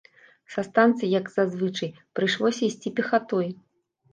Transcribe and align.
Са 0.53 0.63
станцыі, 0.67 1.09
як 1.19 1.29
за 1.35 1.45
звычай, 1.51 1.91
прыйшлося 2.21 2.61
ісці 2.71 2.95
пехатой. 3.01 3.47